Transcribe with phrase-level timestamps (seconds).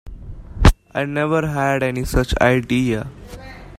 [0.95, 3.05] I never had any such idea.